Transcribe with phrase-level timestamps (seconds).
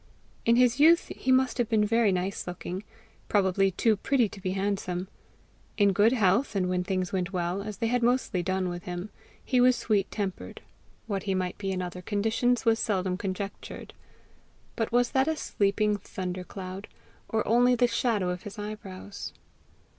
[0.47, 2.83] In his youth he must have been very nice looking,
[3.29, 5.07] probably too pretty to be handsome.
[5.77, 9.11] In good health and when things went well, as they had mostly done with him,
[9.45, 10.61] he was sweet tempered;
[11.05, 13.93] what he might be in other conditions was seldom conjectured.
[14.75, 16.87] But was that a sleeping thunder cloud,
[17.29, 19.33] or only the shadow of his eyebrows?